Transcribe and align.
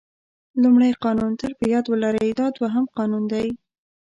لومړی 0.61 0.91
قانون 1.03 1.31
تل 1.39 1.51
په 1.59 1.65
یاد 1.73 1.85
ولرئ 1.87 2.29
دا 2.39 2.47
دوهم 2.57 2.85
قانون 2.97 3.23
دی. 3.31 3.47